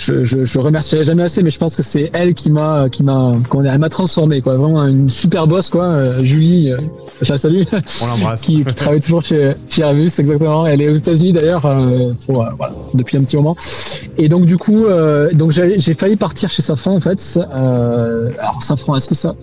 je, 0.04 0.24
je, 0.24 0.44
je 0.44 0.58
remercierai 0.58 1.04
jamais 1.04 1.22
assez, 1.22 1.42
mais 1.42 1.50
je 1.50 1.58
pense 1.58 1.76
que 1.76 1.82
c'est 1.82 2.10
elle 2.12 2.34
qui 2.34 2.50
m'a, 2.50 2.88
qui 2.90 3.02
m'a, 3.02 3.34
elle 3.64 3.78
m'a 3.78 3.88
transformé, 3.88 4.40
quoi. 4.40 4.56
Vraiment 4.56 4.84
une 4.86 5.08
super 5.08 5.46
boss, 5.46 5.68
quoi. 5.68 5.84
euh, 5.84 6.22
Julie, 6.24 6.72
euh, 6.72 6.76
je 7.22 7.32
la 7.32 7.38
salue. 7.38 7.62
On 8.02 8.06
l'embrasse. 8.06 8.40
qui, 8.42 8.64
qui 8.64 8.74
travaille 8.74 9.00
toujours 9.00 9.22
chez, 9.22 9.54
chez 9.68 9.82
Airbus, 9.82 10.10
exactement. 10.18 10.66
Elle 10.66 10.82
est 10.82 10.88
aux 10.88 10.94
États-Unis 10.94 11.32
d'ailleurs 11.32 11.64
euh, 11.66 12.12
pour, 12.26 12.42
euh, 12.42 12.50
voilà, 12.56 12.74
depuis 12.94 13.16
un 13.16 13.22
petit 13.22 13.36
moment. 13.36 13.56
Et 14.18 14.28
donc 14.28 14.46
du 14.46 14.58
coup, 14.58 14.84
euh, 14.86 15.32
donc 15.32 15.52
j'ai 15.52 15.94
failli 15.94 16.16
partir 16.16 16.50
chez 16.50 16.62
Safran 16.62 16.94
en 16.96 17.00
fait. 17.00 17.38
Alors 18.38 18.62
Safran, 18.62 18.96
est-ce 18.96 19.08
que 19.08 19.14
ça 19.14 19.34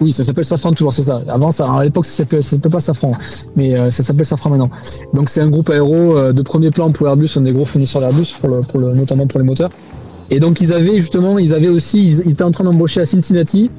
Oui, 0.00 0.12
ça 0.12 0.24
s'appelle 0.24 0.44
Safran 0.44 0.72
toujours, 0.72 0.92
c'est 0.92 1.04
ça. 1.04 1.20
Avant, 1.28 1.50
ça, 1.50 1.70
à 1.72 1.84
l'époque, 1.84 2.06
ça 2.06 2.24
s'appelait 2.24 2.70
pas 2.70 2.80
Safran, 2.80 3.12
mais 3.56 3.74
euh, 3.78 3.90
ça 3.90 4.02
s'appelle 4.02 4.26
Safran 4.26 4.50
maintenant. 4.50 4.70
Donc 5.14 5.28
c'est 5.28 5.40
un 5.40 5.48
groupe 5.48 5.70
aéro 5.70 6.16
euh, 6.16 6.32
de 6.32 6.42
premier 6.42 6.70
plan 6.70 6.90
pour 6.90 7.06
Airbus, 7.06 7.28
un 7.36 7.42
des 7.42 7.52
gros 7.52 7.64
fournisseurs 7.64 8.00
d'Airbus, 8.02 8.34
pour 8.40 8.48
le, 8.50 8.60
pour 8.62 8.80
le, 8.80 8.94
notamment 8.94 9.26
pour 9.26 9.38
les 9.40 9.46
moteurs. 9.46 9.70
Et 10.30 10.40
donc 10.40 10.60
ils 10.60 10.72
avaient 10.72 10.98
justement, 10.98 11.38
ils 11.38 11.54
avaient 11.54 11.68
aussi, 11.68 12.08
ils, 12.08 12.30
étaient 12.30 12.42
en 12.42 12.50
train 12.50 12.64
d'embaucher 12.64 13.00
à 13.00 13.04
Cincinnati 13.04 13.70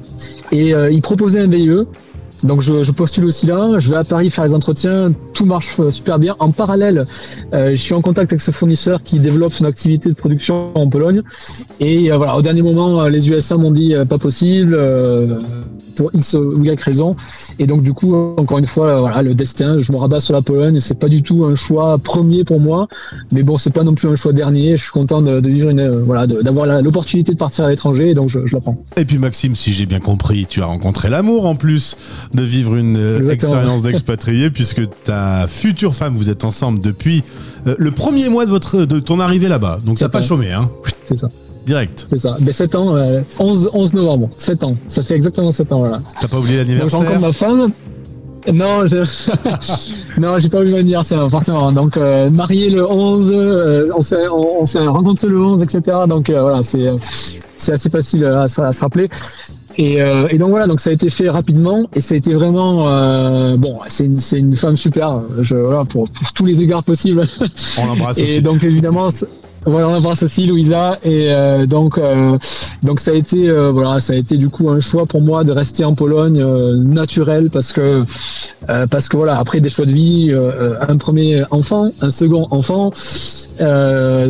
et 0.52 0.74
euh, 0.74 0.90
ils 0.90 1.02
proposaient 1.02 1.40
un 1.40 1.48
VIE. 1.48 1.84
Donc 2.44 2.60
je, 2.60 2.84
je 2.84 2.92
postule 2.92 3.24
aussi 3.24 3.46
là, 3.46 3.78
je 3.78 3.90
vais 3.90 3.96
à 3.96 4.04
Paris 4.04 4.30
faire 4.30 4.44
les 4.44 4.54
entretiens, 4.54 5.12
tout 5.34 5.44
marche 5.44 5.74
euh, 5.80 5.90
super 5.90 6.20
bien. 6.20 6.36
En 6.38 6.52
parallèle, 6.52 7.04
euh, 7.52 7.70
je 7.70 7.80
suis 7.80 7.94
en 7.94 8.00
contact 8.00 8.32
avec 8.32 8.40
ce 8.40 8.52
fournisseur 8.52 9.02
qui 9.02 9.18
développe 9.18 9.52
son 9.52 9.64
activité 9.64 10.08
de 10.08 10.14
production 10.14 10.70
en 10.76 10.88
Pologne. 10.88 11.22
Et 11.80 12.12
euh, 12.12 12.16
voilà, 12.16 12.36
au 12.36 12.42
dernier 12.42 12.62
moment, 12.62 13.02
euh, 13.02 13.08
les 13.08 13.28
USA 13.28 13.56
m'ont 13.56 13.72
dit 13.72 13.94
euh, 13.94 14.04
pas 14.04 14.18
possible 14.18 14.78
pour 15.98 16.10
X 16.14 16.34
ou 16.34 16.64
Y 16.64 16.80
raison. 16.80 17.16
Et 17.58 17.66
donc 17.66 17.82
du 17.82 17.92
coup, 17.92 18.14
encore 18.36 18.58
une 18.58 18.66
fois, 18.66 18.86
euh, 18.86 19.00
voilà, 19.00 19.22
le 19.22 19.34
destin, 19.34 19.78
je 19.78 19.92
me 19.92 19.98
rabats 19.98 20.20
sur 20.20 20.32
la 20.32 20.42
Pologne. 20.42 20.80
C'est 20.80 20.98
pas 20.98 21.08
du 21.08 21.22
tout 21.22 21.44
un 21.44 21.54
choix 21.54 21.98
premier 21.98 22.44
pour 22.44 22.60
moi, 22.60 22.88
mais 23.32 23.42
bon, 23.42 23.56
c'est 23.56 23.70
pas 23.70 23.84
non 23.84 23.94
plus 23.94 24.08
un 24.08 24.14
choix 24.14 24.32
dernier. 24.32 24.76
Je 24.76 24.82
suis 24.84 24.92
content 24.92 25.20
de, 25.20 25.40
de 25.40 25.48
vivre 25.48 25.70
une, 25.70 25.80
euh, 25.80 26.02
voilà, 26.04 26.26
d'avoir 26.26 26.66
l'opportunité 26.82 27.32
de 27.32 27.38
partir 27.38 27.64
à 27.64 27.68
l'étranger, 27.68 28.10
et 28.10 28.14
donc 28.14 28.30
je, 28.30 28.46
je 28.46 28.54
la 28.54 28.60
prends. 28.60 28.78
Et 28.96 29.04
puis 29.04 29.18
Maxime, 29.18 29.54
si 29.54 29.72
j'ai 29.72 29.86
bien 29.86 30.00
compris, 30.00 30.46
tu 30.48 30.62
as 30.62 30.66
rencontré 30.66 31.10
l'amour 31.10 31.46
en 31.46 31.56
plus 31.56 31.96
de 32.32 32.42
vivre 32.42 32.76
une 32.76 32.96
euh, 32.96 33.18
Exactement. 33.18 33.54
expérience 33.54 33.82
d'expatrié 33.88 34.50
puisque 34.50 34.82
ta 35.04 35.46
future 35.48 35.94
femme, 35.94 36.14
vous 36.16 36.30
êtes 36.30 36.44
ensemble 36.44 36.78
depuis 36.80 37.22
le 37.66 37.90
premier 37.90 38.28
mois 38.28 38.46
de 38.46 38.50
votre 38.50 38.84
de 38.84 39.00
ton 39.00 39.20
arrivée 39.20 39.48
là-bas. 39.48 39.80
Donc 39.84 39.98
t'as 39.98 40.08
pas 40.08 40.22
chômé, 40.22 40.52
hein 40.52 40.70
C'est 41.04 41.16
ça. 41.16 41.28
Direct. 41.68 42.06
C'est 42.10 42.18
ça. 42.18 42.36
Ben, 42.40 42.52
7 42.52 42.74
ans, 42.74 42.96
euh, 42.96 43.20
11, 43.38 43.70
11 43.72 43.94
novembre. 43.94 44.28
7 44.36 44.64
ans. 44.64 44.74
Ça 44.88 45.02
fait 45.02 45.14
exactement 45.14 45.52
7 45.52 45.70
ans, 45.72 45.78
voilà. 45.80 46.00
T'as 46.20 46.26
pas 46.26 46.38
oublié 46.38 46.58
Donc, 46.58 46.66
l'anniversaire 46.66 46.98
rencontre 47.00 47.20
ma 47.20 47.32
femme. 47.32 47.70
Non, 48.52 48.86
je... 48.86 48.96
non, 50.20 50.38
j'ai 50.38 50.48
pas 50.48 50.64
eu 50.64 50.70
l'anniversaire, 50.70 51.28
forcément. 51.30 51.70
Donc, 51.72 51.96
euh, 51.96 52.30
marié 52.30 52.70
le 52.70 52.90
11, 52.90 53.30
euh, 53.34 53.90
on 53.96 54.00
s'est, 54.00 54.26
on, 54.28 54.62
on 54.62 54.66
s'est 54.66 54.86
rencontré 54.86 55.28
le 55.28 55.38
11, 55.40 55.62
etc. 55.62 55.80
Donc, 56.08 56.30
euh, 56.30 56.40
voilà, 56.40 56.62
c'est, 56.62 56.88
euh, 56.88 56.96
c'est 57.00 57.72
assez 57.72 57.90
facile 57.90 58.24
à, 58.24 58.48
se- 58.48 58.60
à 58.62 58.72
se 58.72 58.80
rappeler. 58.80 59.08
Et, 59.76 60.02
euh, 60.02 60.26
et 60.30 60.38
donc 60.38 60.48
voilà, 60.50 60.66
donc 60.66 60.80
ça 60.80 60.90
a 60.90 60.92
été 60.92 61.08
fait 61.08 61.28
rapidement 61.30 61.84
et 61.94 62.00
ça 62.00 62.14
a 62.14 62.16
été 62.16 62.32
vraiment 62.32 62.88
euh, 62.88 63.56
bon. 63.56 63.78
C'est 63.86 64.06
une, 64.06 64.18
c'est 64.18 64.38
une 64.40 64.56
femme 64.56 64.76
super, 64.76 65.20
je, 65.40 65.54
voilà, 65.54 65.84
pour, 65.84 66.08
pour 66.08 66.32
tous 66.32 66.44
les 66.46 66.60
égards 66.60 66.82
possibles. 66.82 67.24
On 67.80 67.86
l'embrasse 67.86 68.18
Et 68.18 68.22
aussi. 68.24 68.40
donc 68.42 68.64
évidemment, 68.64 69.08
voilà, 69.66 69.88
on 69.88 69.94
embrasse 69.96 70.22
aussi 70.22 70.46
Louisa. 70.46 70.98
Et 71.04 71.32
euh, 71.32 71.66
donc, 71.66 71.98
euh, 71.98 72.38
donc 72.82 73.00
ça 73.00 73.10
a 73.10 73.14
été, 73.14 73.48
euh, 73.48 73.70
voilà, 73.70 74.00
ça 74.00 74.12
a 74.14 74.16
été 74.16 74.36
du 74.36 74.48
coup 74.48 74.70
un 74.70 74.80
choix 74.80 75.04
pour 75.06 75.20
moi 75.20 75.44
de 75.44 75.52
rester 75.52 75.84
en 75.84 75.94
Pologne 75.94 76.40
euh, 76.40 76.76
naturel 76.82 77.50
parce 77.50 77.72
que 77.72 78.04
euh, 78.70 78.86
parce 78.86 79.08
que 79.08 79.16
voilà, 79.16 79.38
après 79.38 79.60
des 79.60 79.68
choix 79.68 79.86
de 79.86 79.92
vie, 79.92 80.28
euh, 80.32 80.74
un 80.88 80.96
premier 80.96 81.42
enfant, 81.50 81.90
un 82.00 82.10
second 82.10 82.46
enfant, 82.50 82.90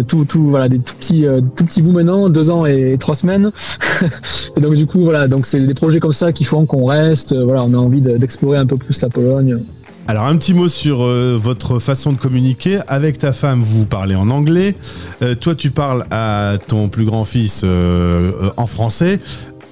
tout, 0.09 0.25
tout, 0.25 0.49
voilà, 0.49 0.69
des 0.69 0.79
tout 0.79 0.95
petits, 0.95 1.25
tout 1.57 1.65
petits 1.65 1.83
bouts 1.83 1.93
maintenant, 1.93 2.29
deux 2.29 2.51
ans 2.51 2.67
et 2.67 2.97
trois 2.99 3.15
semaines. 3.15 3.51
et 4.57 4.61
donc 4.61 4.75
du 4.75 4.87
coup, 4.87 5.01
voilà, 5.01 5.29
donc 5.29 5.47
c'est 5.47 5.61
des 5.61 5.75
projets 5.75 6.01
comme 6.01 6.13
ça 6.13 6.33
qui 6.33 6.45
font 6.45 6.67
qu'on 6.67 6.87
reste. 6.87 7.35
voilà, 7.35 7.65
on 7.65 7.75
a 7.75 7.79
envie 7.79 8.01
de- 8.01 8.17
d'explorer 8.17 8.59
un 8.59 8.67
peu 8.67 8.77
plus 8.77 9.01
la 9.03 9.09
Pologne. 9.09 9.59
Alors 10.09 10.25
un 10.25 10.39
petit 10.39 10.55
mot 10.55 10.69
sur 10.69 11.03
euh, 11.03 11.39
votre 11.39 11.81
façon 11.81 12.13
de 12.15 12.17
communiquer. 12.17 12.79
Avec 12.89 13.19
ta 13.19 13.35
femme, 13.35 13.61
vous 13.61 13.87
parlez 13.87 14.15
en 14.15 14.31
anglais. 14.31 14.75
Euh, 15.21 15.35
toi, 15.35 15.55
tu 15.55 15.71
parles 15.71 16.07
à 16.11 16.55
ton 16.67 16.89
plus 16.89 17.05
grand 17.05 17.27
fils 17.27 17.61
euh, 17.63 18.49
en 18.57 18.67
français. 18.67 19.21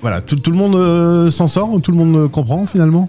Voilà, 0.02 0.20
tout, 0.20 0.38
le 0.46 0.52
monde 0.52 1.30
s'en 1.30 1.46
sort, 1.46 1.80
tout 1.82 1.90
le 1.90 1.96
monde 1.96 2.30
comprend 2.30 2.66
finalement? 2.66 3.08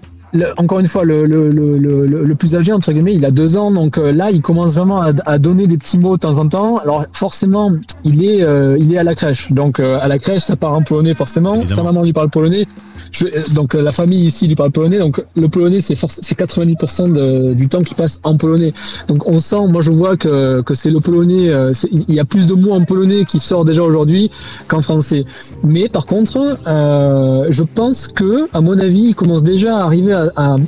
Encore 0.56 0.80
une 0.80 0.86
fois, 0.86 1.04
le, 1.04 1.26
le, 1.26 1.50
le, 1.50 1.76
le, 1.78 2.34
plus 2.34 2.54
âgé, 2.54 2.72
entre 2.72 2.92
guillemets, 2.92 3.14
il 3.14 3.24
a 3.24 3.30
deux 3.30 3.56
ans, 3.56 3.70
donc 3.70 3.98
euh, 3.98 4.12
là, 4.12 4.30
il 4.30 4.42
commence 4.42 4.74
vraiment 4.74 5.00
à, 5.00 5.12
à, 5.24 5.38
donner 5.38 5.66
des 5.66 5.78
petits 5.78 5.98
mots 5.98 6.16
de 6.16 6.20
temps 6.20 6.38
en 6.38 6.48
temps. 6.48 6.76
Alors 6.78 7.04
forcément, 7.12 7.72
il 8.04 8.24
est, 8.24 8.42
euh, 8.42 8.76
il 8.78 8.92
est 8.92 8.98
à 8.98 9.04
la 9.04 9.14
crèche, 9.14 9.52
donc 9.52 9.80
euh, 9.80 9.98
à 10.00 10.08
la 10.08 10.18
crèche, 10.18 10.42
ça 10.42 10.56
part 10.56 10.74
en 10.74 10.82
polonais 10.82 11.14
forcément. 11.14 11.66
Sa 11.66 11.82
maman 11.82 12.02
lui 12.02 12.12
parle 12.12 12.30
polonais. 12.30 12.66
Je, 13.10 13.26
donc 13.54 13.72
la 13.72 13.90
famille 13.90 14.26
ici 14.26 14.46
lui 14.46 14.54
parle 14.54 14.70
polonais, 14.70 14.98
donc 14.98 15.24
le 15.34 15.48
polonais, 15.48 15.80
c'est 15.80 15.94
c'est 15.94 16.38
90% 16.38 17.54
du 17.54 17.68
temps 17.68 17.82
qui 17.82 17.94
passe 17.94 18.20
en 18.22 18.36
polonais. 18.36 18.72
Donc 19.08 19.26
on 19.26 19.38
sent, 19.38 19.66
moi 19.68 19.80
je 19.80 19.90
vois 19.90 20.18
que, 20.18 20.60
que 20.60 20.74
c'est 20.74 20.90
le 20.90 21.00
polonais, 21.00 21.50
il 21.90 22.14
y 22.14 22.20
a 22.20 22.26
plus 22.26 22.44
de 22.44 22.52
mots 22.52 22.72
en 22.72 22.84
polonais 22.84 23.24
qui 23.24 23.38
sortent 23.38 23.66
déjà 23.66 23.82
aujourd'hui 23.82 24.30
qu'en 24.66 24.82
français. 24.82 25.24
Mais 25.64 25.88
par 25.88 26.04
contre, 26.04 26.58
je 26.66 27.62
pense 27.62 28.08
que, 28.08 28.46
à 28.52 28.60
mon 28.60 28.78
avis, 28.78 29.08
il 29.08 29.14
commence 29.14 29.42
déjà 29.42 29.78
à 29.78 29.84
arriver 29.84 30.12
à, 30.12 30.17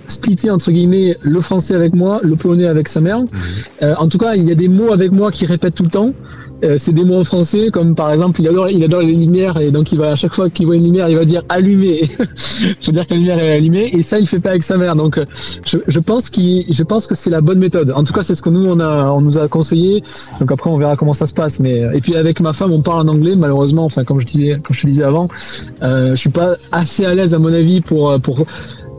splitter 0.08 0.50
entre 0.50 0.70
guillemets 0.70 1.16
le 1.22 1.40
français 1.40 1.74
avec 1.74 1.94
moi, 1.94 2.20
le 2.22 2.36
polonais 2.36 2.66
avec 2.66 2.88
sa 2.88 3.00
mère. 3.00 3.20
Mhm. 3.20 3.28
Euh, 3.82 3.94
en 3.98 4.08
tout 4.08 4.18
cas, 4.18 4.34
il 4.34 4.44
y 4.44 4.52
a 4.52 4.54
des 4.54 4.68
mots 4.68 4.92
avec 4.92 5.12
moi 5.12 5.30
qui 5.30 5.46
répètent 5.46 5.74
tout 5.74 5.84
le 5.84 5.90
temps. 5.90 6.12
Euh, 6.62 6.76
c'est 6.78 6.92
des 6.92 7.04
mots 7.04 7.18
en 7.18 7.24
français, 7.24 7.70
comme 7.72 7.94
par 7.94 8.12
exemple, 8.12 8.40
il 8.40 8.48
adore, 8.48 8.68
il 8.68 8.84
adore 8.84 9.00
les 9.00 9.14
lumières 9.14 9.58
et 9.58 9.70
donc 9.70 9.92
il 9.92 9.98
va 9.98 10.10
à 10.10 10.14
chaque 10.14 10.34
fois 10.34 10.50
qu'il 10.50 10.66
voit 10.66 10.76
une 10.76 10.84
lumière, 10.84 11.08
il 11.08 11.16
va 11.16 11.24
dire 11.24 11.42
allumer. 11.48 12.02
je 12.80 12.86
veux 12.86 12.92
dire 12.92 13.06
que 13.06 13.14
la 13.14 13.20
lumière 13.20 13.38
est 13.38 13.56
allumée 13.56 13.90
et 13.92 14.02
ça, 14.02 14.18
il 14.18 14.26
fait 14.26 14.40
pas 14.40 14.50
avec 14.50 14.62
sa 14.62 14.76
mère. 14.76 14.94
Donc, 14.94 15.16
euh, 15.16 15.24
je, 15.64 15.78
je 15.86 16.00
pense 16.00 16.28
qu'il, 16.28 16.66
je 16.70 16.82
pense 16.82 17.06
que 17.06 17.14
c'est 17.14 17.30
la 17.30 17.40
bonne 17.40 17.58
méthode. 17.58 17.92
En 17.96 18.04
tout 18.04 18.12
cas, 18.12 18.22
c'est 18.22 18.34
ce 18.34 18.42
que 18.42 18.50
nous 18.50 18.66
on 18.66 18.78
a, 18.80 19.06
on 19.10 19.22
nous 19.22 19.38
a 19.38 19.48
conseillé. 19.48 20.02
Donc 20.38 20.52
après, 20.52 20.68
on 20.68 20.76
verra 20.76 20.96
comment 20.96 21.14
ça 21.14 21.26
se 21.26 21.34
passe. 21.34 21.60
Mais 21.60 21.82
et 21.94 22.00
puis 22.00 22.14
avec 22.14 22.40
ma 22.40 22.52
femme, 22.52 22.72
on 22.72 22.82
parle 22.82 23.08
en 23.08 23.12
anglais. 23.12 23.36
Malheureusement, 23.36 23.84
enfin 23.86 24.04
comme 24.04 24.20
je 24.20 24.26
disais, 24.26 24.58
comme 24.62 24.76
je 24.76 24.82
te 24.82 24.86
disais 24.86 25.04
avant, 25.04 25.28
euh, 25.82 26.10
je 26.10 26.16
suis 26.16 26.30
pas 26.30 26.56
assez 26.72 27.06
à 27.06 27.14
l'aise 27.14 27.32
à 27.32 27.38
mon 27.38 27.52
avis 27.52 27.80
pour 27.80 28.20
pour 28.20 28.44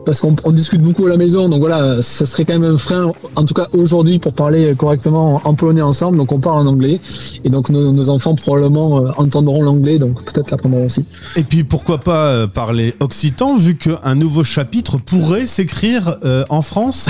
parce 0.05 0.22
qu'on 0.22 0.51
discute 0.51 0.81
beaucoup 0.81 1.05
à 1.05 1.10
la 1.10 1.17
maison, 1.17 1.50
donc 1.50 1.60
voilà, 1.60 2.01
ça 2.01 2.25
serait 2.25 2.46
quand 2.46 2.58
même 2.58 2.74
un 2.74 2.77
frein, 2.77 3.12
en 3.36 3.46
tout 3.46 3.53
cas 3.53 3.67
aujourd'hui, 3.74 4.20
pour 4.20 4.34
parler 4.34 4.74
correctement 4.75 5.41
en 5.43 5.53
polonais 5.53 5.81
ensemble, 5.81 6.17
donc 6.17 6.31
on 6.31 6.39
parle 6.39 6.67
en 6.67 6.72
anglais, 6.72 7.00
et 7.43 7.50
donc 7.50 7.70
nos, 7.70 8.10
enfants 8.10 8.36
probablement 8.36 9.05
euh, 9.05 9.12
entendront 9.17 9.62
l'anglais, 9.63 10.00
donc 10.00 10.24
peut-être 10.25 10.51
l'apprendront 10.51 10.86
aussi. 10.86 11.05
Et 11.36 11.43
puis 11.43 11.63
pourquoi 11.63 12.00
pas 12.00 12.27
euh, 12.27 12.48
parler 12.48 12.96
occitan, 13.00 13.58
vu 13.58 13.77
qu'un 13.77 14.15
nouveau 14.15 14.43
chapitre 14.43 14.98
pourrait 14.98 15.48
s'écrire 15.48 16.15
euh, 16.24 16.43
en 16.50 16.62
France? 16.62 17.10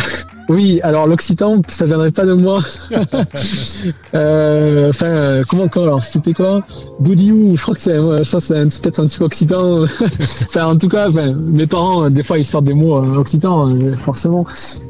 Oui, 0.52 0.82
alors 0.84 1.08
l'occitan, 1.08 1.62
ça 1.70 1.86
viendrait 1.86 2.12
pas 2.12 2.26
de 2.26 2.34
moi. 2.34 2.60
euh, 4.14 4.90
enfin, 4.90 5.06
euh, 5.06 5.44
comment 5.48 5.64
encore 5.64 5.84
alors 5.84 6.04
C'était 6.04 6.34
quoi? 6.34 6.62
Boudiou, 7.00 7.56
je 7.56 7.62
crois 7.62 7.74
que 7.74 7.80
c'est 7.80 8.24
ça, 8.26 8.40
c'est 8.42 8.82
peut-être 8.82 9.00
un 9.00 9.06
petit 9.06 9.24
occitan. 9.24 9.84
enfin, 10.44 10.66
en 10.66 10.78
tout 10.78 10.90
cas, 10.90 11.08
mes 11.10 11.68
parents, 11.68 12.10
des 12.10 12.22
fois, 12.22 12.38
ils 12.38 12.44
sortent 12.44 12.66
des 12.66 12.74
mots 12.74 12.98
euh, 12.98 13.16
occitans, 13.16 13.70
euh, 13.70 13.94
forcément. 13.94 14.46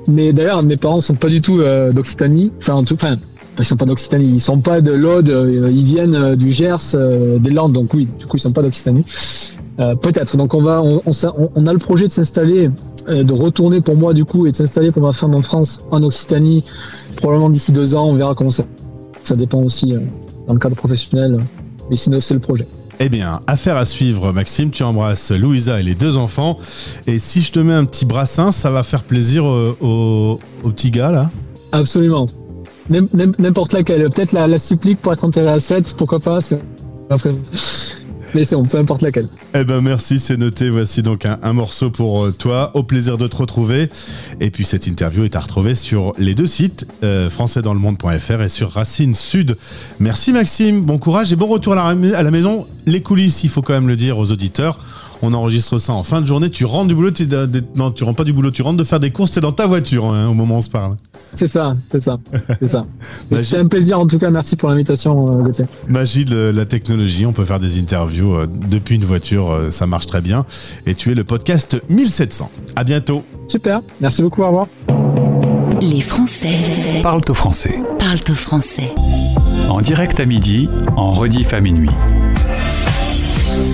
Mais 0.08 0.34
d'ailleurs, 0.34 0.64
mes 0.64 0.78
parents 0.78 1.00
sont 1.00 1.14
pas 1.14 1.30
du 1.30 1.42
tout 1.42 1.62
d'Occitanie. 1.94 2.52
Enfin, 2.58 2.74
en 2.74 2.84
tout, 2.84 2.96
enfin, 2.96 3.18
ils 3.60 3.64
sont 3.64 3.78
pas 3.78 3.86
d'Occitanie, 3.86 4.34
ils 4.34 4.42
sont 4.42 4.62
pas 4.62 4.82
de 4.82 4.94
l'Aude, 4.94 5.28
ils 5.30 5.84
viennent 5.84 6.36
du 6.36 6.52
Gers, 6.52 6.96
des 7.40 7.52
Landes, 7.52 7.74
donc 7.74 7.94
oui, 7.94 8.08
du 8.18 8.26
coup, 8.26 8.38
ils 8.38 8.42
sont 8.42 8.52
pas 8.52 8.64
d'Occitanie. 8.64 9.06
Euh, 9.82 9.96
peut-être. 9.96 10.38
Donc 10.38 10.54
on 10.54 10.62
va, 10.62 10.82
on, 10.82 11.02
on, 11.56 11.68
a 11.68 11.74
le 11.74 11.80
projet 11.80 12.08
de 12.08 12.12
s'installer, 12.12 12.68
euh, 12.68 12.72
de 13.08 13.34
retourner 13.34 13.82
pour 13.82 13.96
moi 13.96 14.14
du 14.14 14.26
coup 14.26 14.48
et 14.48 14.52
de 14.52 14.56
s'installer 14.56 14.92
pour 14.92 15.02
ma 15.02 15.14
femme 15.14 15.36
en 15.36 15.42
France, 15.42 15.82
en 15.92 16.02
Occitanie, 16.04 16.64
probablement 17.18 17.50
d'ici 17.50 17.72
deux 17.72 17.96
ans. 17.96 18.06
On 18.06 18.16
verra 18.16 18.36
comment 18.36 18.52
ça. 18.52 18.64
Ça 19.24 19.36
dépend 19.36 19.60
aussi 19.60 19.94
euh, 19.94 20.00
dans 20.48 20.54
le 20.54 20.60
cadre 20.60 20.76
professionnel. 20.76 21.40
Mais 21.90 21.96
sinon 21.96 22.20
c'est 22.22 22.34
le 22.34 22.40
projet. 22.40 22.68
Eh 23.00 23.10
bien, 23.10 23.40
affaire 23.48 23.78
à 23.78 23.86
suivre, 23.86 24.32
Maxime. 24.32 24.70
Tu 24.70 24.84
embrasses 24.84 25.32
Louisa 25.32 25.80
et 25.80 25.84
les 25.84 25.96
deux 25.96 26.18
enfants. 26.18 26.58
Et 27.08 27.18
si 27.18 27.42
je 27.42 27.52
te 27.52 27.60
mets 27.60 27.74
un 27.74 27.86
petit 27.86 28.06
brassin, 28.06 28.52
ça 28.52 28.70
va 28.70 28.84
faire 28.84 29.04
plaisir 29.04 29.44
au, 29.44 30.40
petit 30.64 30.92
gars 30.92 31.12
là? 31.12 31.30
Absolument. 31.72 32.30
N'importe 32.90 33.74
laquelle. 33.74 34.08
Peut-être 34.12 34.34
la, 34.34 34.46
la, 34.46 34.60
supplique 34.60 35.02
pour 35.02 35.14
être 35.14 35.24
enterré 35.24 35.50
à 35.50 35.60
7, 35.60 35.96
pourquoi 35.98 36.20
pas. 36.20 36.40
Mais 38.34 38.46
c'est 38.46 38.56
peu 38.56 38.78
importe 38.78 39.02
laquelle. 39.02 39.28
Eh 39.54 39.64
ben 39.64 39.82
merci, 39.82 40.20
c'est 40.20 40.38
noté. 40.38 40.70
Voici 40.70 41.02
donc 41.04 41.26
un, 41.26 41.54
morceau 41.54 41.90
pour 41.90 42.26
euh, 42.26 42.32
toi. 42.32 42.72
Au 42.74 42.84
plaisir 42.84 43.18
de 43.18 43.28
te 43.28 43.36
retrouver. 43.36 43.90
Et 44.40 44.52
puis 44.52 44.64
cette 44.64 44.88
interview 44.88 45.24
est 45.26 45.36
à 45.36 45.40
retrouver 45.40 45.76
sur 45.76 46.14
les 46.18 46.36
deux 46.36 46.48
sites, 46.48 46.86
euh, 47.04 47.30
françaisdanslemonde.fr 47.30 48.42
et 48.42 48.50
sur 48.50 48.72
Racine 48.72 49.14
Sud. 49.14 49.58
Merci 50.00 50.34
Maxime, 50.34 50.82
bon 50.82 50.98
courage 50.98 51.34
et 51.34 51.36
bon 51.36 51.48
retour 51.48 51.74
à 51.74 51.94
la, 51.94 52.18
à 52.18 52.24
la 52.24 52.32
maison. 52.32 52.66
Les 52.86 53.02
coulisses, 53.02 53.44
il 53.44 53.50
faut 53.50 53.62
quand 53.62 53.74
même 53.74 53.88
le 53.88 53.96
dire 53.96 54.18
aux 54.18 54.32
auditeurs 54.32 54.80
on 55.24 55.34
enregistre 55.34 55.78
ça 55.78 55.94
en 55.94 56.04
fin 56.04 56.22
de 56.22 56.26
journée, 56.26 56.50
tu 56.50 56.66
rentres 56.66 56.88
du 56.88 56.96
boulot, 56.96 57.12
non, 57.76 57.92
tu 57.92 58.04
rentres 58.04 58.18
pas 58.18 58.24
du 58.24 58.34
boulot, 58.34 58.52
tu 58.52 58.62
rentres 58.62 58.78
de 58.78 58.84
faire 58.84 59.00
des 59.00 59.12
courses, 59.12 59.38
es 59.38 59.42
dans 59.42 59.52
ta 59.52 59.68
voiture 59.68 60.06
hein, 60.06 60.28
au 60.28 60.34
moment 60.34 60.56
où 60.56 60.58
on 60.58 60.62
se 60.62 60.70
parle. 60.70 60.96
C'est 61.36 61.48
ça, 61.48 61.76
c'est 61.92 62.02
ça, 62.02 62.20
c'est 62.60 62.68
ça. 62.68 62.86
c'est 63.42 63.58
un 63.58 63.68
plaisir 63.68 64.00
en 64.00 64.08
tout 64.08 64.20
cas, 64.20 64.30
merci 64.30 64.56
pour 64.56 64.70
l'invitation 64.70 65.40
euh, 65.40 65.44
Gauthier. 65.44 65.66
Magie 65.90 66.26
de 66.26 66.52
la 66.54 66.66
technologie, 66.66 67.26
on 67.26 67.34
peut 67.34 67.46
faire 67.46 67.60
des 67.60 67.80
interviews 67.80 68.36
euh, 68.36 68.48
depuis 68.70 68.96
une 68.96 69.06
voiture, 69.06 69.52
euh, 69.52 69.72
ça 69.72 69.88
marche 69.88 70.08
très 70.08 70.22
bien. 70.22 70.46
Et 70.86 70.96
tu 70.96 71.12
es 71.12 71.16
le 71.16 71.24
podcast 71.24 71.82
1700. 71.90 72.52
À 72.76 72.84
bientôt. 72.84 73.24
Super, 73.48 73.82
merci 74.00 74.22
beaucoup, 74.22 74.42
au 74.44 74.48
revoir. 74.48 74.68
Les 75.82 76.02
Français 76.02 77.02
parlent 77.02 77.22
au 77.28 77.34
français. 77.34 77.80
Parlent 77.98 78.20
au 78.30 78.36
français. 78.36 78.94
En 79.70 79.82
direct 79.82 80.20
à 80.20 80.26
midi, 80.26 80.70
en 80.96 81.12
rediff 81.12 81.54
à 81.54 81.62
minuit 81.62 81.90